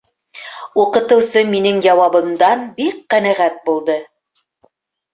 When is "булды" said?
3.71-4.03